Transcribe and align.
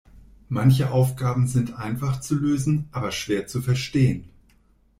Manche 0.49 0.89
Aufgaben 0.89 1.45
sind 1.45 1.75
einfach 1.75 2.19
zu 2.21 2.33
lösen, 2.33 2.87
aber 2.91 3.11
schwer 3.11 3.45
zu 3.45 3.61
verstehen. 3.61 4.27